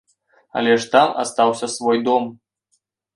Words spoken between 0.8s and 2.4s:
ж там астаўся свой дом.